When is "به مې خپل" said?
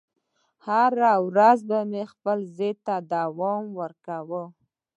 1.69-2.37